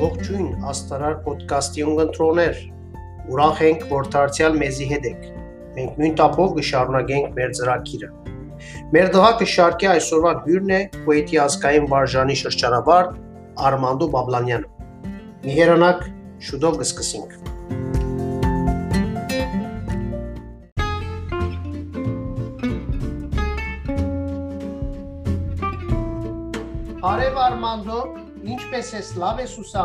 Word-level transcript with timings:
Ողջույն 0.00 0.62
Աստարար 0.64 1.16
ոդկասթի 1.26 1.82
ունգընտրոներ։ 1.84 2.60
Ուրախ 3.34 3.58
ենք, 3.66 3.82
որ 3.90 4.06
դարձյալ 4.14 4.54
մեզի 4.62 4.86
հետ 4.92 5.08
եք։ 5.10 5.24
Մենք 5.74 5.98
նույն 6.00 6.14
տապով 6.20 6.54
կշարունակենք 6.56 7.34
մեր 7.36 7.50
ծրագիրը։ 7.58 8.08
Մեր 8.96 9.10
դղակը 9.16 9.48
շարքի 9.54 9.90
այսօրվա 9.90 10.32
հյուրն 10.46 10.72
է 10.76 10.80
Քուեյթի 10.94 11.40
ազգային 11.44 11.88
վարժանի 11.92 12.36
շրջանավար 12.40 13.10
Արմանդո 13.68 14.08
Բաբլանյանը։ 14.14 15.12
Մի 15.44 15.58
հերանակ 15.58 16.08
շուտով 16.48 16.80
կսկսենք։ 16.80 17.36
Արև 27.10 27.38
Արմանդո, 27.50 28.00
ինչպես 28.48 28.90
ես, 28.96 29.08
լավ 29.20 29.40
ես 29.42 29.54
ուսա։ 29.60 29.84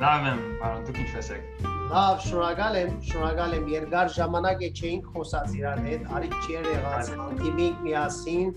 Լավ 0.00 0.28
եմ, 0.30 0.38
բարոն, 0.60 0.84
դուք 0.88 1.00
ինչպես 1.04 1.28
եք։ 1.34 1.66
Լավ, 1.94 2.14
շնորհակալ 2.24 2.78
եմ, 2.80 2.94
շնորհակալ 3.08 3.56
եմ։ 3.58 3.66
Երկար 3.74 4.12
ժամանակ 4.14 4.62
է 4.64 4.70
չէինք 4.78 5.10
խոսած 5.14 5.52
իրար 5.58 5.82
հետ, 5.84 6.06
արիք 6.18 6.36
չեր 6.44 6.68
եղած, 6.72 7.10
դիմինք 7.42 7.82
միասին, 7.84 8.54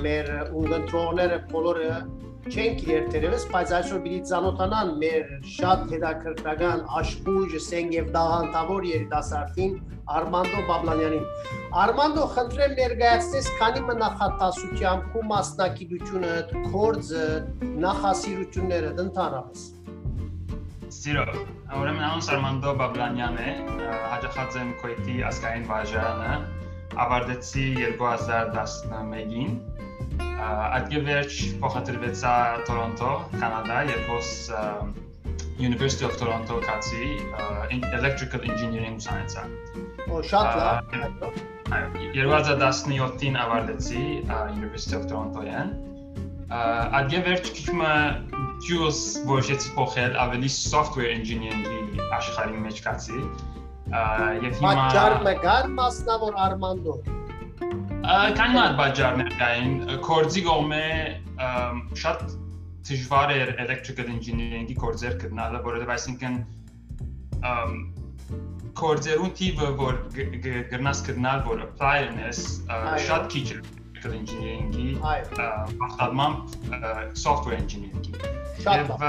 մեր 0.00 0.30
ունգընտրողները 0.60 1.38
բոլորը 1.52 1.92
չենք 2.48 2.78
իրեր 2.86 3.08
դերևս, 3.12 3.42
բայց 3.52 3.72
այսօր 3.76 3.98
պիտի 4.04 4.18
ցանոթանան 4.30 4.90
մեր 5.00 5.24
շատ 5.54 5.80
հետաքրքրական 5.90 6.84
աշխույժ 7.00 7.56
սենք 7.64 7.96
եւ 7.96 8.06
դաղանտավոր 8.14 8.86
երիտասարդին 8.90 9.74
Արմանդո 10.10 10.62
Բաբլանյանին։ 10.70 11.26
Արմանդո, 11.82 12.22
խնդրեմ 12.36 12.72
ներկայացնես 12.78 13.50
քանի 13.60 13.82
մնախատասությամբ 13.90 15.04
քո 15.12 15.24
մասնակցությունը, 15.32 16.32
կորձը, 16.72 17.26
նախասիրությունները 17.84 18.94
ընդհանրապես։ 19.04 19.66
Սիրո, 20.96 21.26
ուրեմն 21.76 22.06
անունս 22.08 22.32
Արմանդո 22.38 22.72
Բաբլանյան 22.80 23.38
է, 23.44 23.52
հաջողած 24.14 24.58
եմ 24.64 24.72
Քուեյթի 24.80 25.20
ազգային 25.28 25.68
վարժարանը, 25.68 26.32
ավարտեցի 27.04 27.66
2011-ին 27.84 29.54
Ատգեվերջ 30.40 31.38
փոխադրվեցա 31.62 32.34
Տորոնտո, 32.68 33.12
Կանադա, 33.36 33.78
երբ 33.90 34.10
University 35.60 36.04
of 36.08 36.16
Toronto 36.16 36.56
կացի 36.64 37.20
electrical 37.92 38.40
engineering 38.48 38.96
ուսանեցա։ 38.96 39.42
Օ, 40.08 40.22
շատ 40.30 40.48
լավ։ 40.60 41.36
Այո, 41.76 41.90
2017-ին 42.16 43.36
ավարտեցի 43.44 44.04
University 44.56 44.96
of 44.96 45.06
Toronto-յան։ 45.12 45.74
Ատգեվերջ 47.00 47.52
քիչ 47.58 47.76
մը 47.82 47.92
ջուս 48.66 49.04
որոշեցի 49.28 49.76
փոխել 49.76 50.18
ավելի 50.24 50.50
software 50.56 51.12
engineering-ի 51.12 52.08
աշխարհի 52.18 52.64
մեջ 52.66 52.82
կացի։ 52.88 53.20
Եվ 53.20 54.60
հիմա 54.60 54.74
Պատճառ 54.80 55.16
մգար 55.28 55.72
մասնավոր 55.76 56.44
Արմանդո 56.48 57.00
Քանի 58.00 58.54
մատ 58.56 58.76
բաժարներ 58.78 59.28
կային, 59.36 59.72
կորձի 60.04 60.42
գոմե 60.46 60.84
շատ 62.00 62.22
դժվար 62.88 63.32
էր 63.34 63.50
electrical 63.64 64.08
engineering-ի 64.14 64.76
կորձեր 64.80 65.18
գտնալը, 65.24 65.60
որովհետև 65.66 65.92
այսինքն 65.96 66.38
կորձերուն 68.80 69.34
տիպը, 69.40 69.68
որ 69.82 70.00
գրնաս 70.72 71.04
գտնալ, 71.10 71.44
որ 71.50 71.62
apply-ն 71.66 72.16
շատ 73.04 73.28
քիչ 73.36 73.46
է 73.52 73.60
electrical 73.60 74.16
engineering-ի, 74.16 74.88
բախտadmամբ 75.84 76.36
software 77.20 77.60
engineering-ի։ 77.60 78.12
Շատ 78.64 78.94
լավ։ 78.94 79.00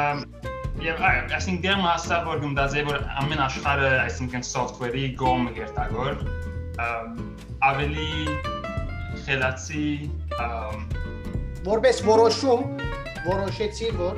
Եվ 0.81 1.02
այո, 1.08 1.26
այսինքն 1.38 1.64
դեռ 1.64 1.82
հասա 1.86 2.17
որ 2.27 2.39
գնդազե 2.42 2.83
որ 2.87 3.04
ամեն 3.21 3.42
աշխարհը, 3.45 3.89
այսինքն 4.02 4.45
software-ի 4.48 5.05
գոմը 5.20 5.52
գերտագոր 5.60 6.14
ավելի 7.71 8.10
խելացի 9.31 9.83
որպես 11.64 11.99
որոշում 12.03 12.64
որոշեցի 13.27 13.92
որ 13.99 14.17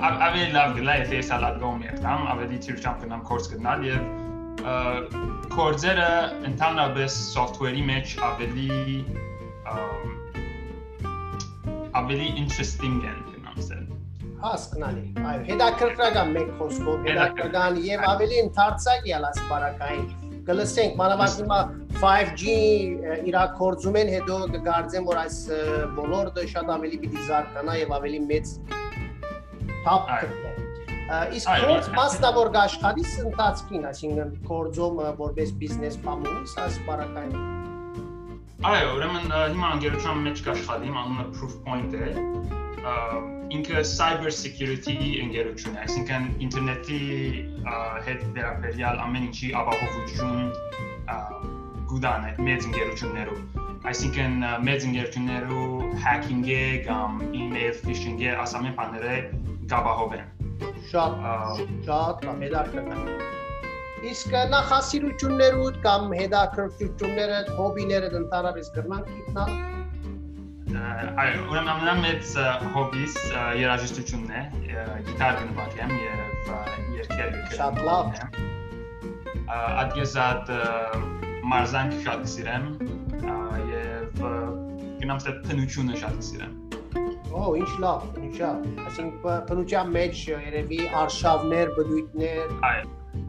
ավելի 0.00 0.50
լավ 0.56 0.74
գլա 0.76 0.96
եթե 1.00 1.20
ես 1.20 1.30
ալատգոմ 1.36 1.84
եկամ 1.86 2.26
ավելի 2.34 2.58
ծիրճամ 2.66 2.98
կնամ 3.04 3.22
կորս 3.30 3.48
գնալ 3.54 3.86
եւ 3.88 5.16
կորձերը 5.56 6.10
ընդհանրապես 6.50 7.16
software-ի 7.30 7.84
մեջ 7.90 8.14
ավելի 8.28 8.68
ավելի 12.02 12.28
interesting 12.44 13.00
են 13.00 13.20
գնամ 13.32 13.64
սել 13.70 13.86
հասկանալի 14.44 15.06
այո 15.32 15.44
հետաքրքրական 15.48 16.34
մեկ 16.36 16.52
խոսքով 16.60 17.08
հետաքրքրական 17.08 17.80
եւ 17.88 18.08
ավելի 18.14 18.42
ընդարձակ 18.48 19.08
ելած 19.14 19.46
բարակային 19.48 20.19
կլսենք 20.50 20.96
մանավանդ 20.98 21.40
հիմա 21.40 21.58
5G 22.02 22.54
իրակորձում 23.30 23.98
են 24.00 24.12
հետո 24.16 24.38
կգարձեմ 24.56 25.08
որ 25.10 25.20
այս 25.24 25.36
ոլորտը 25.98 26.46
շատ 26.54 26.72
ավելի 26.76 27.00
պիտի 27.04 27.26
զարգանա 27.28 27.76
եւ 27.80 27.94
ավելի 28.00 28.20
մեծ 28.30 28.54
թափ 29.84 30.10
կգտնի 30.10 30.50
իսկ 31.38 31.54
կորձ 31.62 31.88
մասնավոր 31.94 32.50
աշխատիս 32.64 33.14
ընթացքին 33.24 33.86
այսինքն 33.90 34.34
կորձում 34.50 35.00
որպես 35.20 35.54
բիզնես 35.62 35.96
պամունից 36.04 36.52
այս 36.66 36.78
բարակային 36.90 37.48
Այո, 38.60 38.88
ուրեմն 38.98 39.30
հիմա 39.32 39.68
անգերության 39.74 40.18
մեջ 40.26 40.40
կաշխատիմ, 40.46 40.96
անունը 41.00 41.22
Proof 41.38 41.54
Point 41.64 41.94
է 41.96 42.10
ինքը 42.80 43.82
cyber 43.84 44.32
security 44.32 44.96
ընկերություն 45.20 45.76
է, 45.76 45.80
այսինքն 45.84 46.28
ինտերնետի 46.46 47.00
հետ 48.06 48.22
վերաբերյալ 48.36 49.00
ամեն 49.06 49.26
ինչի 49.30 49.50
ապահովություն 49.60 50.38
գուդան 51.90 52.28
է 52.28 52.32
մեծ 52.46 52.68
ընկերություններով 52.70 53.38
այսինքն 53.90 54.46
մեծ 54.68 54.86
ընկերություններու 54.90 55.66
hacking-ը 56.04 56.62
կամ 56.86 57.20
email 57.42 57.74
phishing-ը 57.84 58.36
ասամեն 58.44 58.76
բաները 58.80 59.16
կապահովեն 59.72 60.26
շատ 60.92 61.18
շատ 61.88 62.26
հետաքրքիր 62.44 63.26
իսկ 64.10 64.36
նախասիրություններուդ 64.54 65.82
կամ 65.84 66.14
հետաքրքրությունները 66.20 67.40
հոբիները 67.58 68.12
ընդհանրապես 68.20 68.72
կրնանք 68.76 69.10
գտնալ 69.16 69.79
այո, 70.78 71.38
ուրեմն 71.50 71.70
ամենամեծ 71.72 72.32
հոբիս 72.74 73.14
երաժշտությունն 73.58 74.34
է, 74.38 74.42
գիտար 75.08 75.38
գնվագեմ 75.40 75.94
եւ 75.96 76.50
երգել 76.98 77.32
գրել։ 77.34 77.56
Շատ 77.56 77.80
լավ։ 77.88 78.06
Ադգեզատ 79.82 80.52
մարզանք 81.52 81.96
շատ 82.06 82.28
սիրեմ 82.34 82.68
եւ 83.72 84.22
գնամ 85.02 85.22
ստե 85.22 85.34
փնությունը 85.48 85.98
շատ 86.04 86.22
սիրեմ։ 86.28 86.54
Օ, 87.30 87.42
ինչ 87.62 87.72
լավ, 87.82 88.06
ինչ 88.26 88.36
լավ։ 88.42 88.70
Այսինքն 88.86 89.44
փնության 89.50 89.92
մեջ 89.96 90.22
երևի 90.34 90.80
արշավներ, 91.02 91.74
բնույթներ։ 91.78 92.54
Այո, 92.70 92.86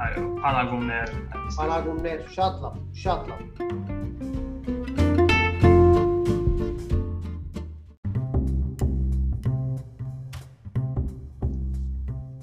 այո, 0.07 0.27
փանագումներ։ 0.45 1.15
Փանագումներ, 1.57 2.29
շատ 2.37 2.61
լավ, 2.65 2.79
շատ 3.05 3.33
լավ։ 3.33 4.00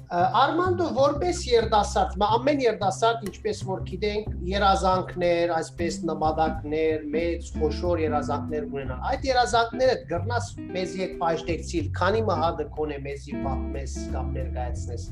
Արմանդո 0.09 0.85
որպես 0.97 1.39
երդասարդ, 1.45 2.15
ամեն 2.25 2.61
երդասարդ 2.63 3.25
ինչպես 3.27 3.59
որ 3.67 3.81
գիտենք, 3.85 4.31
երազանքներ, 4.49 5.51
այսպես 5.53 5.99
նպատակներ, 6.09 7.03
մեծ 7.13 7.51
խոշոր 7.59 8.01
երազանքներ 8.07 8.65
ունենան։ 8.71 9.03
Այդ 9.11 9.27
երազանքները 9.29 9.97
գրնաս 10.09 10.49
մեզ 10.73 10.95
եկ 11.03 11.13
պաշտեցիլ, 11.21 11.91
քանի 11.99 12.23
մահադը 12.31 12.65
կոնե 12.79 12.97
մեզի 13.05 13.37
պատմես 13.45 13.95
կամ 14.15 14.33
ներկայացնես։ 14.39 15.05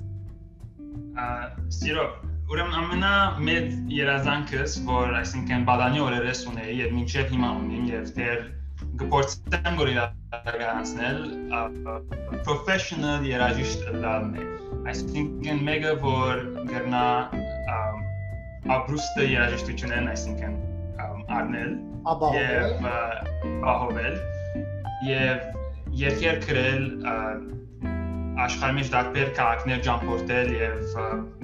Սիրո, 1.77 2.09
ուրեմն 2.49 2.81
ամենա 2.81 3.15
մեծ 3.45 3.71
երազանքս, 4.01 4.79
որ 4.89 5.17
այսինքն 5.21 5.69
բադանի 5.69 6.05
օրերս 6.07 6.45
ունեի 6.55 6.77
եւ 6.81 6.97
մինչեւ 6.97 7.33
հիմա 7.37 7.55
ունիմ 7.61 7.89
եւ 7.93 8.13
դեր 8.17 8.45
գործեմ 9.13 9.77
որ 9.77 9.93
իրականացնել 9.93 11.21
professional 12.45 13.25
երաժիշտ 13.29 13.89
դառնալ 14.01 14.66
այսինքն 14.91 15.61
մեկը 15.67 15.93
որ 16.03 16.41
գրնա 16.69 17.03
ապրուստը 18.75 19.25
երաժշտությունն 19.27 20.09
այսինքն 20.13 20.57
առնել 21.37 21.73
եւ 22.37 22.87
ահովել 23.73 24.17
եւ 25.07 25.45
երկեր 26.01 26.39
գրել 26.45 26.85
աշխարհի 28.45 28.77
մեջ 28.77 28.91
դարբեր 28.95 29.29
քաղաքներ 29.41 29.83
ճամփորդել 29.89 30.51
եւ 30.55 30.97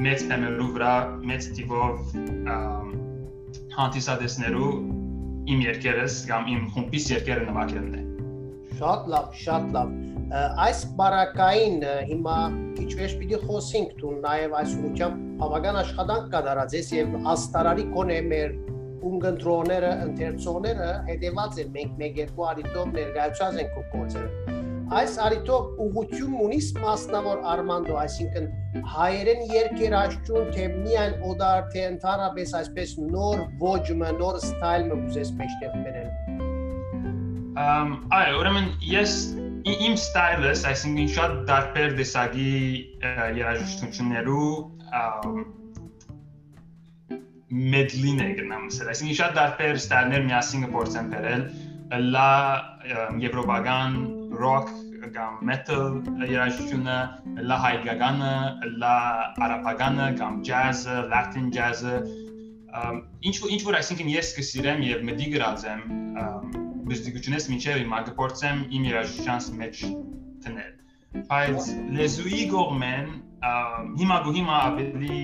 մեծ 0.07 0.25
թեմերու 0.31 0.69
վրա 0.77 0.93
մեծ 1.31 1.49
տիպով 1.59 2.17
հանդիսադեսներու 3.77 4.71
իմ 5.53 5.67
երկերս 5.67 6.19
կամ 6.31 6.49
իմ 6.55 6.65
խումբիս 6.77 7.11
երկերը 7.17 7.47
նվագելն 7.51 7.95
է 7.99 8.03
շատ 8.79 9.09
լավ 9.15 9.39
շատ 9.43 9.71
լավ 9.77 9.95
այս 10.33 10.79
բարակային 10.97 11.75
հիմա 12.09 12.37
քիչ 12.77 12.87
վեճ 12.97 13.11
պիտի 13.19 13.39
խոսենք 13.43 13.91
դու 13.99 14.13
նաև 14.23 14.55
այս 14.59 14.71
ուղղությամբ 14.79 15.19
բավական 15.41 15.77
աշխատանք 15.83 16.31
կատարած 16.33 16.73
ես 16.79 16.89
եւ 16.95 17.17
աստարարի 17.33 17.85
կոնե 17.93 18.17
մեր 18.31 18.55
ունգընտրոները, 19.03 19.91
ընթերցողները 20.07 20.89
հետեված 21.11 21.61
են 21.63 21.71
մենք 21.77 22.01
մեկ 22.01 22.19
երկու 22.23 22.47
արիտով 22.49 22.91
ներկայացած 22.97 23.61
ենք 23.61 23.77
քո 23.77 23.85
կոնցերտը 23.93 24.61
այս 24.93 25.13
արիտով 25.25 25.79
ուղղություն 25.83 26.33
ունիս 26.47 26.65
մասնավոր 26.81 27.45
Արմանդո, 27.53 27.93
այսինքն 28.01 28.49
հայերեն 28.93 29.45
երկերաշճուն 29.53 30.49
թե 30.57 30.67
միայն 30.73 31.15
օդար 31.29 31.63
թե 31.73 31.85
ընդհանրապես 31.93 32.53
այսպես 32.59 32.93
նոր 33.13 33.45
ոճը, 33.63 33.95
նոր 34.19 34.41
ստայլը 34.41 34.99
ուզես 35.07 35.31
մեջտեղ 35.39 35.79
բերել։ 35.85 36.11
Ամ 37.63 37.95
այո, 38.17 38.37
ուրեմն 38.41 38.69
ես 38.91 39.17
իմ 39.63 39.93
ստայլս, 39.95 40.61
այսինքն 40.67 41.09
շատ 41.15 41.35
դարբեր 41.47 41.93
դեսագի 41.99 42.53
երաժշտություններու 43.39 44.47
մեդլին 47.73 48.23
է 48.23 48.27
գնամ 48.39 48.65
ասել, 48.67 48.89
այսինքն 48.93 49.17
շատ 49.19 49.37
դարբեր 49.37 49.79
ստայլներ 49.79 50.25
միասին 50.27 50.65
գործեն 50.73 51.11
բերել, 51.13 51.45
լա 52.15 52.31
եվրոպական 53.23 53.95
rock 54.41 54.73
կամ 55.13 55.39
metal 55.47 56.01
երաժշտությունը, 56.27 56.97
լա 57.47 57.59
հայկականը, 57.67 58.33
լա 58.83 58.97
արաբականը 59.47 60.09
կամ 60.19 60.41
jazz-ը, 60.49 60.97
latin 61.13 61.51
jazz-ը, 61.55 61.95
ինչ 63.29 63.35
ինչ 63.53 63.61
որ 63.69 63.79
այսինքն 63.79 64.11
ես 64.17 64.35
կսիրեմ 64.39 64.85
եւ 64.89 65.07
մտի 65.11 65.31
գրած 65.37 65.67
եմ 65.71 66.62
բժշկությունից 66.87 67.45
մինչեւ 67.53 67.79
հիմա 67.83 67.99
գործեմ 68.19 68.63
իմ 68.77 68.87
երաժշտությանս 68.89 69.49
մեջ 69.59 69.83
տնել։ 70.45 70.71
Բայց 71.29 71.69
լեզուի 71.97 72.41
գորմեն 72.53 73.11
հիմա 74.01 74.17
գոհիմա 74.27 74.57
ավելի 74.69 75.19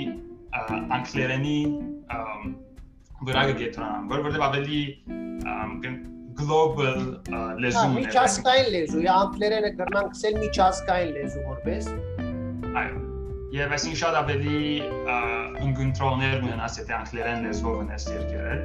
անգլերենի 1.00 1.60
վրա 3.30 3.44
գետրան, 3.60 4.08
որովհետեւ 4.14 4.46
ավելի 4.48 4.82
global 6.40 7.00
լեզուն 7.64 7.98
է։ 8.00 8.04
Միջազգային 8.06 8.70
լեզու, 8.76 9.04
անգլերենը 9.16 9.72
կրնանք 9.80 10.16
ասել 10.16 10.38
միջազգային 10.44 11.12
լեզու 11.18 11.46
որպես։ 11.50 11.90
Այո։ 12.80 13.02
Եվ 13.50 13.74
այսինքն 13.76 14.00
շատ 14.00 14.18
ավելի 14.20 14.60
ինգունտրոներ 15.66 16.36
ունենաս 16.44 16.80
եթե 16.80 16.96
անգլերեն 17.00 17.48
լեզվով 17.48 17.80
ունես 17.84 18.06
երկերել։ 18.14 18.62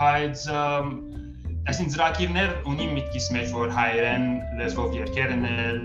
Բայց 0.00 0.44
այսինքն 1.64 1.94
ծրագիրներ 1.94 2.50
ունի 2.70 2.90
միտքիս 2.96 3.30
մեջ 3.38 3.54
որ 3.56 3.76
հայերեն 3.78 4.26
լեզվով 4.60 4.98
երկեր 5.00 5.36
ենել 5.38 5.78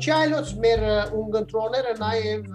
Միջայլոց 0.00 0.50
մեր 0.64 0.82
ունգընտրոները 1.12 1.90
նաև 1.98 2.54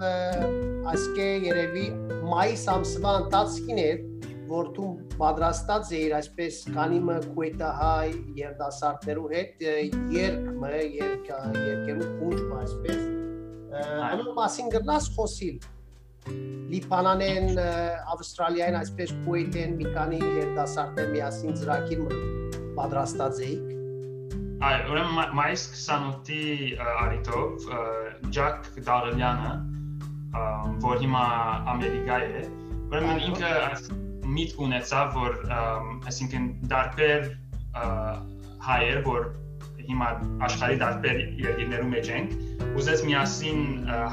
ասկե 0.90 1.26
երևի 1.44 1.84
մայիս 2.26 2.64
ամսվա 2.72 3.12
ընթացքին 3.20 3.78
էր, 3.84 4.00
որ 4.50 4.70
դու 4.76 4.88
պատրաստած 5.20 5.92
էիր 5.98 6.14
այսպես 6.20 6.58
կանիմը 6.76 7.16
քուետահայ 7.26 8.10
երդասարտներու 8.40 9.28
հետ 9.34 9.64
երկմը 10.16 10.74
երկ 10.96 11.30
երկերու 11.66 12.10
փունջ 12.18 12.58
այսպես 12.62 13.00
անոր 14.10 14.34
մասին 14.40 14.70
գրնաս 14.76 15.08
խոսիլ 15.16 15.72
Լիբանանեն, 16.66 17.58
Ավստրալիային, 18.16 18.76
այսպես 18.80 19.12
Քուեյթեն 19.22 19.76
մի 19.78 19.92
քանի 19.94 20.18
երդասարտներ 20.24 21.12
միասին 21.12 21.58
ծրագիր 21.60 22.00
պատրաստած 22.78 23.42
էիք 23.46 23.74
Այ, 24.66 24.76
ուրեմն 24.88 25.34
մայիս 25.36 25.62
28-ի 25.76 26.40
արիտով 26.80 27.66
Ջակ 28.32 28.70
Դարելյանը, 28.86 29.52
որ 30.86 31.02
հիմա 31.04 31.24
Ամերիկա 31.74 32.20
է, 32.24 32.44
ուրեմն 32.88 33.22
ինքը 33.28 33.52
միտք 34.34 34.62
ունեցավ, 34.66 35.16
որ 35.16 35.36
այսինքն 36.10 36.46
դարբեր 36.72 37.28
հայեր, 38.66 39.02
որ 39.06 39.28
հիմա 39.86 40.08
աշխարհի 40.48 40.78
դարբեր 40.82 41.20
երկրներում 41.44 41.92
մեջ 41.94 42.10
ենք, 42.16 42.34
ուզեց 42.80 43.04
միասին 43.06 43.60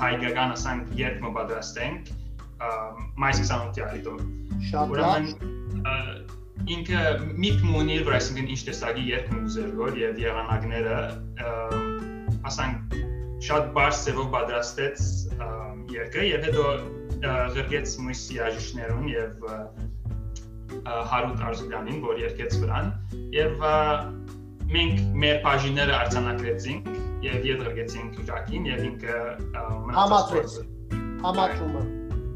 հայկական 0.03 0.53
ասանք 0.57 0.93
երկ 0.99 1.23
մբադրաստենք 1.27 2.11
մայիս 3.23 3.41
28-ի 3.43 3.85
արիտով։ 3.87 4.21
Շատ 4.69 4.95
լավ 4.99 6.31
ինքը 6.73 6.99
միտք 7.43 7.63
ունի, 7.79 7.95
որ 8.07 8.15
այսինքն 8.19 8.51
ինչ 8.53 8.61
տեսակի 8.69 9.05
երգ 9.09 9.31
ուզեր 9.39 9.71
որ 9.79 9.97
եւ 9.99 10.19
եղանակները 10.21 10.99
ասանք 12.47 12.95
շատ 13.43 13.73
բարձ 13.75 13.97
ծավալ 14.05 14.29
պատրաստեց 14.35 15.01
երգը 15.93 16.23
եւ 16.29 16.45
հետո 16.47 16.67
ղրկեց 17.57 17.95
մույս 18.05 18.21
երաժիշտներուն 18.37 19.09
եւ 19.11 19.43
Հարութ 21.13 21.41
Արզուգյանին, 21.47 21.99
որ 22.03 22.21
երկեց 22.23 22.59
վրան 22.63 22.91
եւ 23.35 23.65
մենք 24.73 25.01
մեր 25.23 25.41
բաժինները 25.47 25.97
արձանագրեցինք 26.03 26.87
եւ 27.23 27.49
եդրգեցինք 27.49 28.21
Ժակին 28.29 28.71
եւ 28.73 28.87
ինքը 28.91 29.19
համատրեց 29.97 30.55
համատրումը 31.23 31.83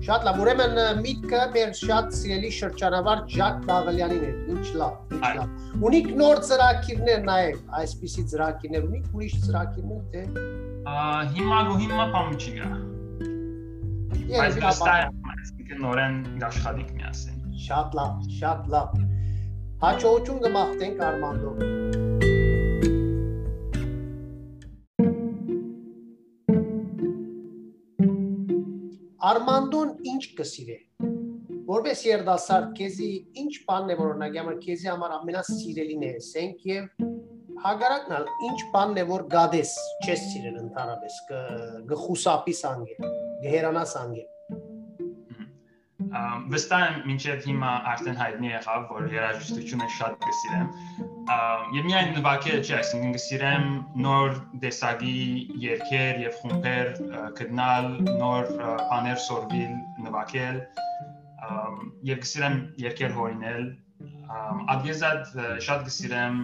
Շատ 0.08 0.26
լավ, 0.28 0.38
ուրեմն 0.44 0.76
միտքը 1.02 1.40
մեր 1.56 1.72
շատ 1.76 2.12
սիրելի 2.14 2.50
շրջանավար 2.54 3.22
Ջակ 3.34 3.64
Դաղալյանին 3.66 4.26
է։ 4.28 4.30
Ինչ 4.54 4.66
լավ, 4.78 5.16
ինչ 5.18 5.32
լավ։ 5.40 5.82
Ունիք 5.90 6.10
նոր 6.22 6.42
ծրագիրներ 6.48 7.24
նաև, 7.28 7.58
այսպիսի 7.82 8.26
ծրագիրներ 8.34 8.86
ունիք, 8.88 9.08
ուրիշ 9.18 9.40
ծրագիրներ 9.48 10.04
թե 10.14 10.22
հիմա 11.34 11.64
գո 11.68 11.80
հիմա 11.82 12.06
բան 12.14 12.38
չի 12.38 12.54
գա։ 12.60 12.70
Բայց 14.38 14.62
վստահ 14.68 15.82
նորեն 15.82 16.16
աշխատիկ 16.48 16.94
միասին։ 16.98 17.37
Շատ 17.58 17.96
լավ, 17.98 18.18
շատ 18.38 18.68
լավ։ 18.74 18.92
Հաջողություն 19.82 20.42
կմաղթենք 20.44 21.00
Արմանդո։ 21.08 21.52
Արմանդոն 29.32 29.96
ինչ 30.14 30.24
կսիրե։ 30.38 30.78
Որպես 31.68 32.06
երդասարդ 32.08 32.70
քեզի 32.78 33.10
ինչ 33.42 33.54
բանն 33.68 33.92
է 33.92 33.98
որ 34.00 34.14
օրինակ 34.14 34.40
համար 34.42 34.62
քեզի 34.64 34.92
համար 34.94 35.18
ամենասիրելին 35.18 36.06
է 36.08 36.12
ասենք 36.22 36.66
եւ 36.70 36.88
հագարակն 37.66 38.18
ալ 38.22 38.32
ինչ 38.52 38.60
բանն 38.78 39.02
է 39.02 39.06
որ 39.12 39.28
գադես 39.34 39.76
չես 40.06 40.26
սիրել 40.32 40.58
ընդհանրապես 40.62 41.20
գխուսապի 41.92 42.58
սանգե 42.62 43.14
գերանաս 43.44 43.96
անգե 44.06 44.26
վստահ 46.54 46.84
եմ 46.88 46.98
մինչև 47.10 47.46
հիմա 47.48 47.72
արդեն 47.92 48.18
հայտնի 48.22 48.50
եղավ 48.52 48.84
որ 48.94 49.08
երաժշտությունը 49.14 49.88
շատ 49.96 50.18
կսիրեմ 50.26 50.68
եւ 51.78 51.88
միայն 51.88 52.12
նվագել 52.18 52.62
չէ 52.68 52.76
այսինքն 52.78 53.16
կսիրեմ 53.18 53.66
նոր 54.06 54.38
դեսագի 54.64 55.16
երգեր 55.64 56.22
եւ 56.26 56.38
խումբեր 56.44 56.94
գտնալ 57.40 57.90
նոր 58.22 58.54
բաներ 58.92 59.20
սորվիլ 59.26 59.74
նվագել 60.06 60.62
եւ 62.12 62.24
կսիրեմ 62.24 62.58
երգեր 62.86 63.20
հորինել 63.20 63.68
ադիզად 64.78 65.36
շատ 65.68 65.86
կսիրեմ 65.90 66.42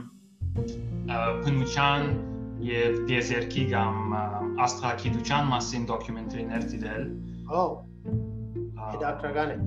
բնության 1.48 2.14
եւ 2.68 3.00
դեզերքի 3.10 3.64
կամ 3.74 4.14
աստղագիտության 4.68 5.50
մասին 5.56 5.90
դոկումենտարիներ 5.90 6.70
դիտել։ 6.74 7.10
Օ 7.64 7.64
հետաքրական 8.94 9.54
է։ 9.54 9.58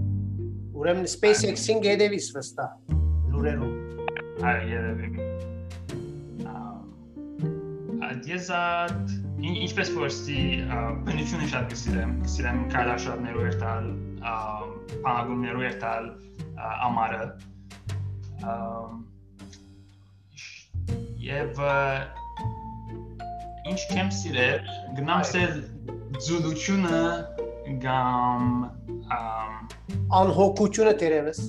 Ուրեմն 0.76 1.08
SpaceX-ին 1.10 1.82
գեդեվիս 1.86 2.26
վստահ 2.36 2.96
լուրերում։ 3.32 3.74
Այո, 4.46 4.62
երևի։ 4.70 5.08
Ադիզատ 8.06 9.14
ինչպես 9.46 9.90
որսի 9.96 10.42
բնությունը 11.06 11.48
շատ 11.52 11.66
կսիրեմ, 11.72 12.12
կսիրեմ 12.26 12.60
քայլաշարներով 12.72 13.46
երթալ, 13.46 13.88
բանագումներով 15.06 15.64
երթալ 15.66 16.08
ամառը։ 16.86 17.26
Եվ 21.26 21.62
ինչ 23.66 23.80
կեմ 23.92 24.12
սիրել, 24.20 24.74
գնամ 25.00 25.24
սել 25.32 25.56
ձուլությունը 26.26 27.00
կամ 27.82 28.42
անհոգությունը 30.20 30.94
դերևս 31.02 31.40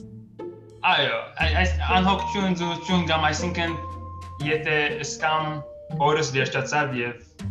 այո 0.87 1.19
այս 1.47 1.71
անհոգություն 1.97 2.57
զուգություն 2.61 3.05
կամ 3.09 3.27
այսինքն 3.31 3.77
եթե 4.47 4.77
սկամ 5.07 6.01
օրս 6.09 6.31
վերջացավ 6.35 6.95
եւ 6.99 7.45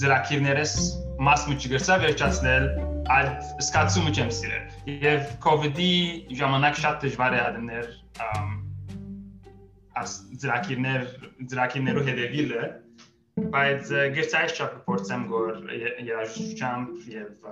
ծրակիրներս 0.00 0.74
մաս 1.28 1.44
մուճ 1.50 1.66
գրծա 1.74 1.96
վերջացնել 2.04 2.68
այդ 3.14 3.50
սկացումը 3.62 4.12
չեմ 4.16 4.30
սիրել։ 4.34 4.94
Եվ 5.04 5.26
COVID-ի 5.44 5.90
ժամանակ 6.40 6.80
շատ 6.80 7.04
դժվար 7.04 7.36
է 7.36 7.40
ադներ 7.44 7.90
աս 10.00 10.14
ծրակիրներ 10.42 11.04
ծրակիրներու 11.52 12.06
հետևիլը, 12.08 12.62
բայց 13.34 13.92
այս 14.38 14.52
չափ 14.54 14.74
փորձեմ 14.86 15.22
գոր 15.30 15.56
երաժշտությամբ 15.74 17.06
եւ 17.14 17.48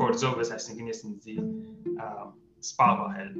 կորձով 0.00 0.40
այսինքն 0.44 0.90
ես 0.92 1.04
ինձ 1.08 1.28
սպավահել։ 2.62 3.30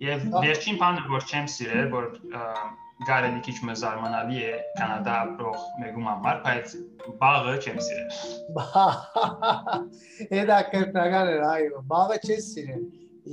Եվ 0.00 0.22
վերջին 0.32 0.78
բանը 0.80 1.02
որ 1.12 1.26
չեմ 1.28 1.50
սիրել, 1.54 1.90
որ 1.92 2.06
գարելի 3.08 3.42
քիչ 3.46 3.56
մը 3.68 3.74
զարմանալի 3.80 4.40
է 4.44 4.54
կանադա 4.78 5.16
ապրող 5.26 5.60
մեկում 5.82 6.08
համար, 6.10 6.40
բայց 6.46 6.74
բաղը 7.20 7.54
չեմ 7.60 7.78
սիրել։ 7.86 8.10
Էդա 10.40 10.58
կրկնական 10.72 11.30
էր, 11.34 11.44
այո, 11.50 11.82
բաղը 11.92 12.18
չես 12.24 12.48
սիրել։ 12.54 12.82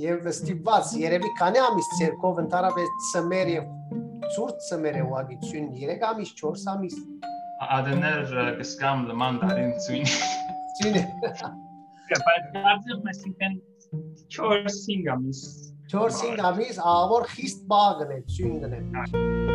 Եվ 0.04 0.28
ստիպված 0.32 0.92
երևի 1.02 1.32
քանի 1.40 1.62
ամիս 1.64 1.90
ցերկով 1.98 2.40
ընդհանրապես 2.44 2.96
ծմեր 3.08 3.52
եւ 3.54 3.64
ցուրտ 4.36 4.64
ծմեր 4.68 4.98
է 5.00 5.04
ուղագի 5.08 5.38
ցույն 5.48 5.68
3 5.80 6.06
ամիս, 6.12 6.34
4 6.40 6.66
ամիս։ 6.74 6.96
Ադներ 7.58 8.28
կսկամ 8.60 9.00
լման 9.08 9.40
դարին 9.42 9.72
ցույն։ 9.82 10.12
Ցույն։ 10.78 11.08
Բայց 12.12 12.46
դարձի 12.54 12.98
մեսիկեն 13.08 13.58
4-5 14.36 15.10
ամիս 15.16 15.42
4-5 15.90 16.46
ամիս 16.52 16.80
ավոր 16.94 17.28
խիստ 17.34 17.68
բաղն 17.74 18.14
է, 18.14 18.22
ցույն 18.36 18.58
գնե։ 18.62 19.47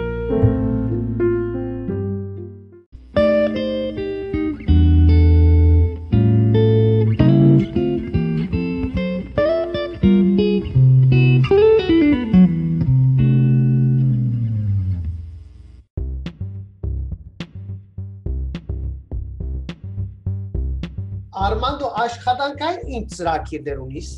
Արմանդո 21.33 21.87
աշխատանքային 21.97 22.89
ինչ 22.97 23.05
ծրագիրներ 23.17 23.79
ունիս 23.83 24.09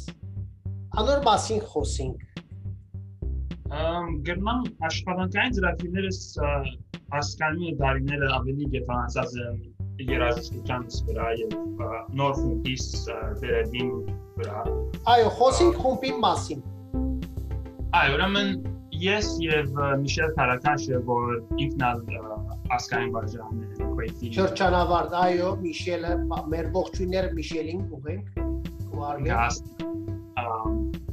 անոր 1.00 1.22
մասին 1.28 1.62
խոսենք։ 1.72 2.42
Գերման 4.28 4.66
աշխատանքային 4.90 5.56
ծրագիրներս 5.58 6.20
հասկանում 7.14 7.64
եմ 7.70 7.78
դարիները 7.84 8.32
ավելի 8.40 8.68
գետնացած 8.74 9.38
են 9.46 9.62
երաժշտության 10.10 10.84
վրա 11.08 11.30
եւ 11.40 11.56
նոր 12.20 12.36
ֆունկիս 12.42 12.90
վերադին 13.46 13.94
վրա։ 14.42 14.66
Այո, 15.16 15.30
խոսենք 15.40 15.80
խումբի 15.86 16.12
մասին։ 16.26 16.66
Այո, 18.02 18.18
ուրեմն 18.18 18.52
ես 19.06 19.32
եւ 19.46 19.72
Միշել 20.04 20.36
Քարակաշը, 20.42 21.02
որ 21.16 21.34
ինքնալ 21.64 22.04
ասկային 22.76 23.16
վարժանն 23.16 23.65
քույտի։ 24.06 24.32
Շրջանավարտ, 24.36 25.14
այո, 25.22 25.50
Միշելը, 25.64 26.12
մեր 26.54 26.68
ողջույնները 26.76 27.32
Միշելին 27.40 27.82
ուղենք։ 27.98 28.40
Ուղարկենք։ 28.96 29.94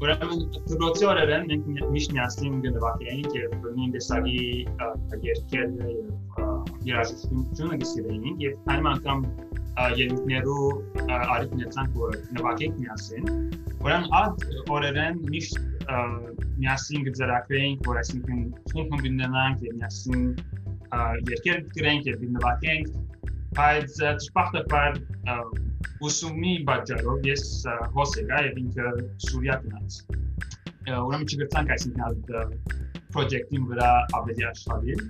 Ուրեմն 0.03 0.41
դրոցի 0.67 1.07
օրերեն 1.07 1.45
մենք 1.49 1.67
միշտ 1.95 2.15
միասին 2.17 2.55
գնվատեինք 2.65 3.35
եւ 3.39 3.53
նույն 3.63 3.93
տեսակի 3.97 4.39
երկերն 5.27 5.77
եւ 5.87 6.89
երաժշտությունը 6.89 7.79
գսիրեինք 7.83 8.43
եւ 8.43 8.73
այն 8.75 8.89
անգամ 8.93 9.23
ելույթներու 10.01 10.65
արիք 11.19 11.55
նեցանք 11.61 12.01
որ 12.03 12.19
նվակենք 12.39 12.81
միասին 12.83 13.31
ուրեմն 13.87 14.11
այդ 14.23 14.45
օրերեն 14.79 15.23
միշտ 15.31 15.87
միասին 16.63 17.07
գծրակվեինք 17.11 17.87
որ 17.93 18.03
այսինքն 18.03 18.43
խումբ 18.73 18.99
կբինենանք 18.99 19.65
եւ 19.69 19.79
միասին 19.79 20.27
երկեր 20.93 21.63
գրենք 21.77 22.09
եւ 22.11 22.25
նվակենք 22.37 22.97
բայց 23.57 23.95
ճշմարտաբար 24.01 24.99
ուսումի 26.09 26.53
բաժարով 26.69 27.27
ես 27.29 27.45
հոս 27.97 28.15
եկա 28.21 28.39
եւ 28.47 28.61
ինքը 28.63 28.93
Սուրիա 29.27 29.57
գնաց։ 29.65 29.99
Ուրեմն 30.93 31.27
չգրցանք 31.29 31.73
այսինքն 31.77 32.05
այդ 32.07 32.31
պրոյեկտին 33.15 33.67
վրա 33.73 33.91
ավելի 34.19 34.47
աշխատել։ 34.51 35.03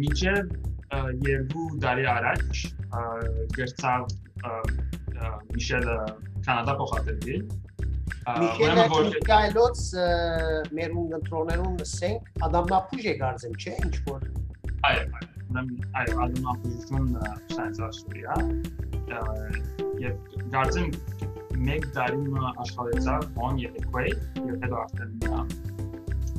Մինչև 0.00 0.54
երկու 1.26 1.66
տարի 1.84 2.06
առաջ 2.14 2.62
գրցավ 3.58 4.06
Միշելը 5.54 5.96
Կանադա 6.46 6.76
փոխադրվել։ 6.80 7.42
Միշելը 8.40 8.86
Միքայլոց 9.10 9.82
մեր 10.78 10.94
ունգընտրոներուն 11.02 11.80
լսենք, 11.82 12.30
Ադամնապուժ 12.48 13.10
է 13.10 13.16
գարձեմ, 13.20 13.58
չէ, 13.60 13.74
ինչ 13.86 13.96
որ։ 14.08 14.30
Այո, 14.90 15.02
այո, 15.14 15.66
այո, 16.00 16.14
Ադամնապուժություն 16.24 17.10
սանցա 17.54 17.88
Սուրիա 17.96 18.36
եւ 20.02 20.14
դարձին 20.54 20.88
մեկ 21.66 21.86
տարի 21.94 22.40
աշխատեցավ 22.64 23.38
on 23.46 23.60
եւ 23.60 23.76
equate 23.82 24.42
եւ 24.48 24.64
հետո 24.64 24.80
արդեն 24.80 25.12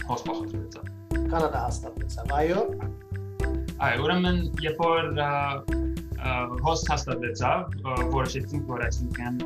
հոսպախտրեցավ 0.10 0.89
կանադա 1.31 1.62
հաստատեցավ 1.67 2.34
այո 2.39 2.65
այո 3.88 4.03
ուրեմն 4.08 4.41
երբ 4.65 4.84
որ 4.84 5.10
հոստ 6.67 6.91
հաստատեցավ 6.96 7.79
որոշեցինք 8.17 8.74
որ 8.74 8.86
այսինքն 8.89 9.39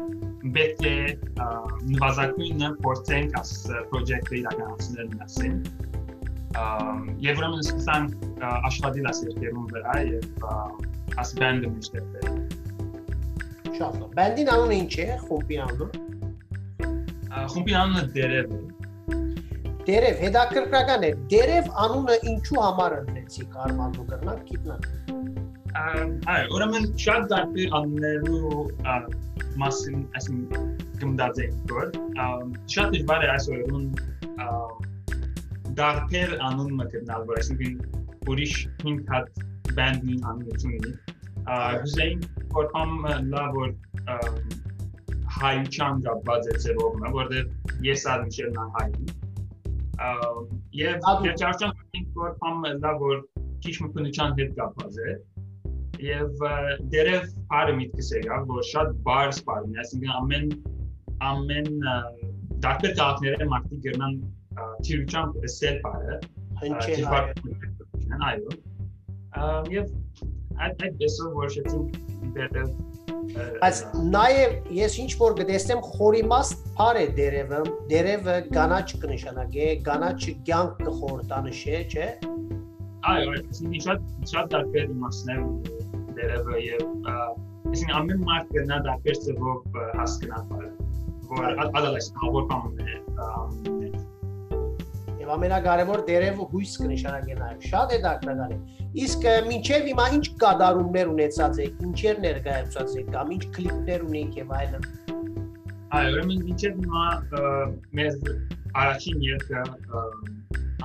պետք 0.55 0.87
է 0.89 0.95
նվազագույնը 1.91 2.71
փորձենք 2.85 3.37
աս 3.41 3.53
պրոյեկտը 3.93 4.39
իրականացնել 4.41 5.13
միասին 5.13 5.61
եւ 7.25 7.41
ուրեմն 7.41 7.63
սկսանք 7.65 8.43
աշխատել 8.69 9.09
աս 9.11 9.23
երկերուն 9.29 9.67
վրա 9.73 9.95
եւ 10.11 10.45
աս 11.23 11.33
բանդը 11.39 11.71
միշտել 11.75 12.53
Շատ 13.75 13.95
լավ։ 13.99 14.11
Բանդին 14.15 14.49
անունը 14.53 14.75
ինչ 14.81 14.93
է, 15.03 15.07
խումբի 15.25 15.57
անունը։ 15.65 15.87
Խումբի 17.53 17.73
անունը 17.79 18.03
Դերև 18.15 18.53
է։ 18.55 18.59
Դերև 19.85 20.21
հետաքրքրական 20.23 21.03
է։ 21.05 21.09
Դերև 21.33 21.67
անունը 21.85 22.15
ինչու 22.31 22.61
համար 22.65 22.95
ընտրեցիք 23.01 23.57
Արմանդո 23.65 24.05
կրնակ 24.11 24.39
գիտնան։ 24.51 24.87
Այո, 25.75 26.45
ուրեմն 26.55 26.87
շատ 27.03 27.27
դեպի 27.33 27.67
անուններու 27.81 28.63
մասին 29.59 30.07
ասին 30.19 30.39
գմդաձեն 31.03 31.59
գոր։ 31.71 31.91
Շատ 32.75 32.95
դժվար 32.95 33.27
է 33.27 33.31
այսօրուն 33.35 33.85
դարբեր 35.79 36.37
անուն 36.49 36.73
մտնալ, 36.79 37.27
որ 37.29 37.41
այսինքն 37.41 38.29
ուրիշ 38.31 38.55
5 38.83 39.01
հատ 39.11 39.43
բանդի 39.77 40.15
անունություն 40.31 40.95
գուզեին 41.45 42.21
որքան 42.55 42.93
լավ 43.33 43.57
որ 43.59 43.73
հայության 45.35 46.01
գաբած 46.05 46.49
է 46.51 46.57
ծերովը, 46.63 47.11
որտեղ 47.15 47.45
ես 47.85 48.05
ալ 48.11 48.23
միշել 48.25 48.51
նա 48.55 48.65
հայ։ 48.75 48.87
Եվ 50.79 51.07
երջարչան 51.27 51.73
ինք 51.99 52.19
որքան 52.21 52.67
լավ 52.85 53.03
որ 53.05 53.23
քիչ 53.65 53.75
մտնության 53.85 54.37
հետ 54.39 54.55
գաբած 54.59 55.01
է։ 55.05 55.17
Եվ 56.05 56.45
դերև 56.93 57.27
արը 57.59 57.75
միտքս 57.81 58.09
է 58.15 58.23
գավ, 58.25 58.47
որ 58.51 58.65
շատ 58.71 58.95
բարձ 59.09 59.43
բարձ, 59.49 59.69
այսինքն 59.83 60.15
ամեն 60.21 60.49
ամեն 61.29 61.69
դարբեր 62.65 62.97
քաղաքները 62.99 63.47
մարդիկ 63.53 63.85
գրնան 63.85 64.17
թիրուչան 64.87 65.35
տեսել 65.43 65.79
բարը։ 65.85 66.19
Հնչել 66.63 67.05
այո։ 68.31 68.57
Եվ 69.75 69.93
այդ 70.65 70.85
այդ 70.87 70.99
դեսով 71.03 71.39
որոշեցինք 71.39 71.97
դերև 72.35 72.75
Բայց 73.35 73.79
նաև 74.13 74.53
ես 74.75 74.95
ինչ 75.01 75.11
որ 75.19 75.33
գտեսեմ 75.39 75.81
խորիմաստ 75.85 76.61
բար 76.77 76.99
է 77.01 77.05
դերևը, 77.17 77.59
դերևը 77.91 78.35
կանաչ 78.55 78.85
կնշանակե, 79.01 79.67
կանաչը 79.87 80.33
կյանք 80.49 80.83
կխորտանշե, 80.85 81.81
չէ՞։ 81.91 82.07
Այո, 83.11 83.33
այսինքն 83.35 83.83
շատ 83.87 84.05
շատ 84.31 84.51
տարբեր 84.55 84.93
իմաստներ 84.95 85.43
դերևը 86.19 86.61
եւ 86.65 86.85
այսինքն 87.11 87.95
ամեն 88.01 88.25
մարդ 88.29 88.53
կնա 88.55 88.81
տարբեր 88.89 89.21
ծավով 89.25 89.79
հասկանա 89.99 90.43
բառը, 90.51 90.71
որ 91.33 91.63
ադալես 91.65 92.11
բան 92.21 92.85
է 92.85 93.74
Եվ 95.25 95.31
ամենակարևոր 95.33 96.01
դերևը 96.05 96.45
հույս 96.51 96.71
կնշանակի 96.77 97.35
նաև 97.37 97.63
շատ 97.65 97.93
է 97.95 97.97
դակնական 98.03 98.51
է։ 98.53 98.57
Իսկ 99.01 99.23
մինչև 99.47 99.87
հիմա 99.89 100.03
ինչ 100.17 100.27
կատարումներ 100.43 101.09
ունեցած 101.13 101.61
եք, 101.63 101.79
ինչեր 101.87 102.19
ներկայացած 102.25 102.93
եք 103.01 103.09
կամ 103.15 103.31
ինչ 103.35 103.47
կլիպներ 103.55 104.03
ունեք 104.05 104.37
եւ 104.37 104.53
այլն։ 104.59 104.85
Այո, 105.97 106.11
ուրեմն 106.11 106.43
մինչև 106.45 106.77
հիմա 106.83 107.07
մեր 107.97 108.29
առաջին 108.83 109.25
երկը 109.25 109.65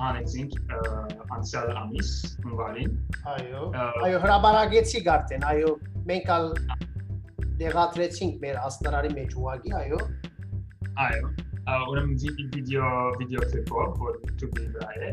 անեցինք 0.09 0.75
անցյալ 1.37 1.71
ամիս 1.83 2.11
հունվարին։ 2.47 2.97
Այո։ 3.35 3.63
Այո, 3.77 4.23
հրաբարագեցի 4.25 5.03
գարտեն, 5.11 5.47
այո, 5.51 5.75
մենք 6.09 6.33
ալ 6.39 6.51
դեղատրեցինք 7.61 8.43
մեր 8.47 8.59
աստարարի 8.65 9.15
մեջ 9.21 9.39
ուղակի, 9.43 9.77
այո։ 9.83 10.03
Այո, 11.05 11.33
ուրեմն 11.69 12.15
վիդեո 12.55 12.89
վիդեո 13.19 13.43
կլիպով, 13.51 13.91
որ 14.01 14.15
YouTube-ի 14.25 14.65
վրա 14.75 14.89
է։ 15.07 15.11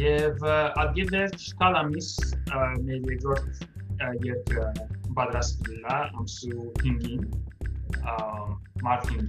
Եվ 0.00 0.44
ադգիվերջ 0.82 1.44
կալամիս 1.60 2.08
մեր 2.86 3.10
երկրորդ 3.12 3.64
երկը 4.24 4.64
պատրաստելա 5.18 5.98
ամսու 6.20 6.64
5-ին, 6.80 7.28
մարտին 8.86 9.28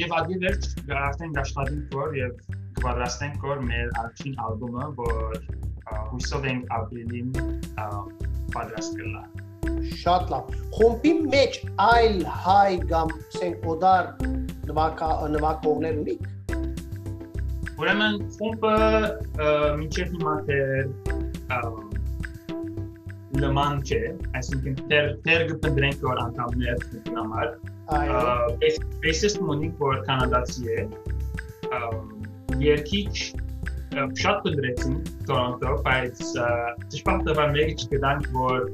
եւ 0.00 0.14
ադգիվերջ 0.20 0.70
արդեն 1.00 1.36
աշխատենք 1.44 1.96
որ 1.96 2.16
եւ 2.20 2.38
կպատրաստենք 2.78 3.44
որ 3.50 3.66
մեր 3.66 3.90
առաջին 4.02 4.38
ալբոմը, 4.46 4.86
որ 5.00 5.42
հույսով 6.12 6.50
ենք 6.52 6.74
ապրիլին 6.78 7.32
պատրաստելա 8.54 9.24
շատ 10.00 10.30
լավ։ 10.32 10.52
Խումբի 10.76 11.12
մեջ 11.32 11.56
այլ 11.84 12.16
հայ 12.44 12.70
կամ 12.92 13.12
ասենք 13.16 13.66
օդար 13.74 14.08
նվակա 14.70 15.10
նվակողներ 15.36 16.00
ունիք։ 16.04 16.28
Ուրեմն 17.80 18.16
խումբը 18.36 18.74
մինչև 19.80 20.16
հիմա 20.16 20.34
դեռ 20.48 20.84
լման 23.40 23.78
չէ, 23.86 24.00
այսինքն 24.38 24.80
դեռ 24.90 25.06
դեռ 25.26 25.44
կփնտրենք 25.50 26.02
որ 26.06 26.20
անդամներ 26.24 26.82
համար։ 27.18 27.52
Այո։ 27.96 28.18
Bassist 29.04 29.40
Monique 29.42 29.78
որ 29.82 30.02
կանադացի 30.08 30.74
է։ 30.74 30.84
Երկիչ 32.64 33.14
շատ 34.20 34.42
փնտրեցին 34.44 34.98
Toronto, 35.30 35.76
բայց 35.86 36.20
դժբախտաբար 36.92 37.54
մեկը 37.56 37.86
չգտանք 37.86 38.28
որ 38.36 38.68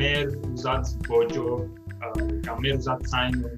մեր 0.00 0.32
ուզած 0.52 0.94
ոճով 1.10 1.60
կամ 2.48 2.64
մեր 2.64 2.80
ուզած 2.80 3.06
ցայնով 3.12 3.52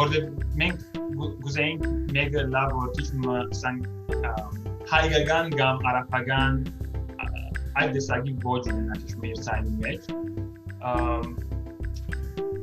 որտեղ 0.00 0.26
մենք 0.60 0.78
գուզեինք 1.44 1.86
մեկը 2.16 2.42
լավ 2.54 2.74
ոճի 2.80 3.04
ասենք 3.36 3.82
հայկական 4.90 5.50
կամ 5.60 5.76
արաբական 5.90 6.60
այդ 7.80 7.90
դեսագի 7.96 8.32
ոճ 8.44 8.70
ունենա 8.72 8.94
մեր 9.24 9.42
ցայնի 9.46 9.74
մեջ 9.84 10.02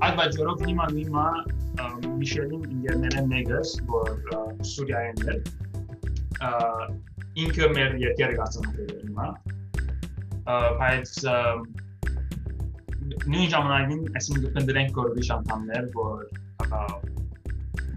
այդ 0.07 0.17
բաժորով 0.21 0.65
հիմա 0.67 0.87
հիմա 0.97 1.27
Միշելին 1.77 2.63
ինգերները 2.73 3.23
նեգս 3.31 3.73
որ 3.91 4.07
Սուրիայեն 4.71 5.19
էր 5.33 5.39
ինքը 7.43 7.69
մեր 7.77 7.99
երկեր 8.01 8.33
գացանք 8.39 8.81
հիմա 9.03 9.27
բայց 10.81 11.13
նույն 13.27 13.49
ժամանակին 13.53 14.03
այսինքն 14.19 14.43
կփնտրենք 14.47 14.99
որ 15.01 15.13
ուրիշ 15.13 15.29
անդամներ 15.37 15.89
որ 15.97 16.21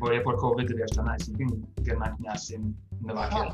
որ 0.00 0.14
երբ 0.16 0.26
որ 0.30 0.36
COVID-ը 0.40 0.76
վերջանա, 0.80 1.14
այսինքն 1.18 1.54
գնանք 1.86 2.20
միասին 2.24 2.66
նվագել։ 3.10 3.50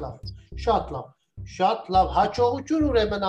Շատ 0.67 0.93
լավ։ 0.95 1.13
Շատ 1.57 1.91
լավ։ 1.95 2.09
հաջողություն 2.17 2.87
ուրեմն 2.87 3.27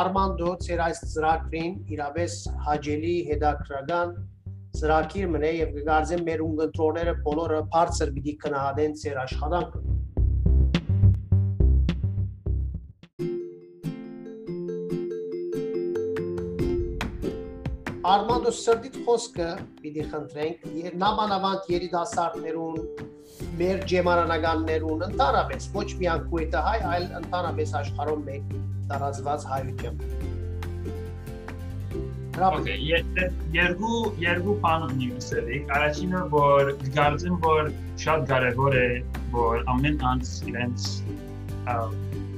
Արմանդո 0.00 0.54
ծեր 0.64 0.82
այս 0.86 1.02
ծրագրին 1.12 1.76
իրավես 1.96 2.34
հաջելի 2.66 3.14
հետաքրական 3.30 4.16
ծրագիր 4.80 5.30
մնե 5.34 5.52
եւ 5.60 5.70
կգարձեմ 5.78 6.26
մեր 6.30 6.42
ունգընտրողները 6.46 7.14
բոլորը 7.28 7.62
բարձր 7.74 8.12
պիտի 8.18 8.34
քնահատեն 8.44 8.98
ծեր 9.00 9.22
աշխատանքը 9.24 9.89
Արմանդո 18.10 18.50
սրտիտ 18.58 18.96
խոսքը 19.06 19.48
պիտի 19.80 20.04
խնդրենք 20.10 20.62
նամանավանդ 21.00 21.66
երիտասարդներուն 21.70 22.78
մեր 23.60 23.82
ջեմարանականներուն 23.92 25.04
ընդհանրապես 25.06 25.66
ոչ 25.76 25.84
միայն 26.00 26.24
քուետը 26.32 26.62
հայ, 26.66 26.78
այլ 26.92 27.04
ընդհանրապես 27.20 27.74
աշխարհում 27.80 28.24
մեկ 28.30 28.56
տարածված 28.90 29.44
հայություն։ 29.50 30.00
Okay, 32.50 32.76
երկու 33.54 34.00
երկու 34.24 34.56
բան 34.64 34.86
ունի 34.88 35.10
ասելիք։ 35.20 35.70
Առաջինը 35.76 36.22
որ 36.34 36.70
գարձեմ 36.96 37.36
որ 37.44 37.70
շատ 38.06 38.24
կարևոր 38.32 38.78
է 38.80 38.88
որ 39.36 39.62
ամեն 39.74 40.00
անց 40.14 40.32
իրենց 40.50 40.88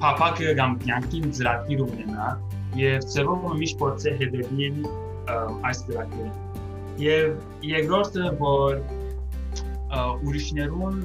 փապակը 0.05 0.53
կամ 0.61 0.77
կյանքին 0.85 1.33
ծրագիր 1.38 1.87
ունենա 1.87 2.29
եւ 2.83 3.09
ծերով 3.14 3.49
միշտ 3.62 3.81
փորձե 3.85 4.14
հետևել 4.20 4.92
այս 5.30 5.85
դրակին։ 5.88 6.30
Եվ 7.02 7.28
երկրորդը 7.66 8.30
որ 8.40 8.80
ուրիշներուն 10.28 11.02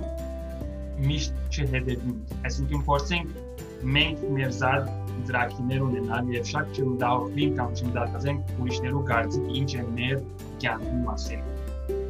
միշտ 1.08 1.44
չհետևին, 1.54 2.16
այսինքն 2.48 2.86
փորձենք 2.88 3.84
մենք 3.98 4.24
մեր 4.38 4.54
զար 4.58 4.88
դրակիներ 5.28 5.84
ունենալ 5.88 6.32
եւ 6.34 6.48
շատ 6.52 6.80
չմտահոգվենք 6.80 7.60
կամ 7.60 7.76
չմտածենք 7.78 8.52
ուրիշներու 8.64 9.04
կարծիք 9.12 9.52
ինչ 9.60 9.70
է 9.78 9.86
մեր 9.98 10.18
կյանքի 10.64 10.98
մասին։ 11.08 11.46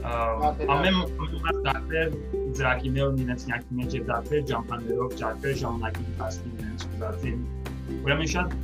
Ամեն 0.07 0.69
ամեն 0.77 1.61
դարձեր 1.67 2.15
դրակիներ 2.59 3.07
ունենած 3.11 3.45
կյանքի 3.49 3.79
մեջ 3.79 3.97
եւ 3.97 4.07
դարձեր 4.11 4.45
ճամփաներով, 4.51 5.15
ճարպեր 5.21 5.57
ժամանակի 5.63 6.05
հասնի 6.21 6.53
իրենց 6.57 6.87
ուզածին։ 6.87 7.43
Ուրեմն 7.97 8.31
շատ 8.33 8.55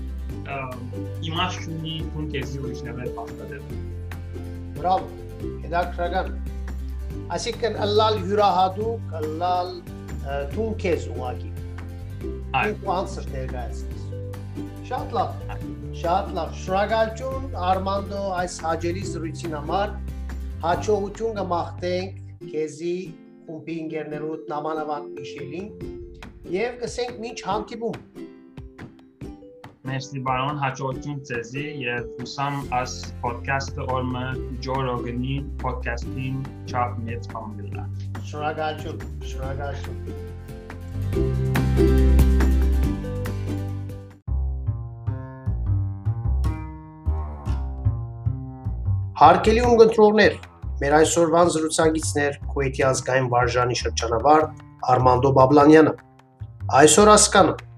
իմաստ 0.43 1.67
ունի 1.71 1.95
ում 2.03 2.25
քեզի 2.33 2.61
ուրիշներն 2.63 3.01
էլ 3.03 3.11
պատկերել։ 3.17 3.63
Բրավո, 4.77 5.07
հետաքրական։ 5.63 6.31
Այսինքն 7.37 7.77
ըլլալ 7.85 8.19
հյուրահատուկ, 8.27 9.13
ըլլալ 9.19 9.71
թուն 10.53 10.75
քեզ 10.83 11.07
ուղակի։ 11.13 11.51
Այդ 12.59 12.87
անսր 12.97 13.29
ներկայացնես։ 13.35 14.03
Շատ 14.89 15.15
լավ։ 15.17 15.63
Շատ 16.03 16.33
լավ։ 16.37 16.53
Շնորհակալություն 16.63 17.57
Արմանդո 17.69 18.23
այս 18.41 18.57
հաջելի 18.67 19.03
զրույցին 19.13 19.55
համար։ 19.57 19.95
Հաջողություն 20.63 21.37
կմաղթենք 21.39 22.19
քեզի 22.51 22.97
խումբի 23.47 23.77
ինգերներուտ 23.83 24.51
նամանավանդ 24.53 25.17
Միշելին 25.19 25.71
եւ 26.53 26.77
կսենք 26.83 27.25
ինչ 27.31 27.39
հանդիպում 27.47 28.22
Մերսի 29.83 30.21
բարոն, 30.23 30.59
հաջողություն 30.63 31.15
ձեզի 31.27 31.61
եւ 31.83 32.05
հուսամ 32.19 32.59
աս 32.77 32.91
ոդքասթը 33.19 33.87
օրը 33.95 34.21
Ջո 34.63 34.75
Ռոգանի 34.87 35.33
ոդքասթին 35.63 36.37
չափ 36.71 36.93
մեծ 37.07 37.27
բան 37.33 37.49
գլա։ 37.57 37.83
Շնորհակալություն, 38.29 39.03
շնորհակալություն։ 39.31 39.99
Հարկելի 49.19 49.67
ունգընտրողներ, 49.73 50.39
մեր 50.79 50.97
այսօրվան 51.01 51.53
զրուցակիցներ 51.57 52.39
Քուեթի 52.55 52.87
ազգային 52.93 53.29
վարժանի 53.35 53.75
շրջանավարտ 53.83 54.65
Արմանդո 54.95 55.35
Բաբլանյանը։ 55.43 55.93
Այսօր 56.79 57.15
ասկանը 57.17 57.72